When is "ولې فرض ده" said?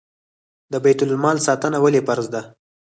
1.81-2.41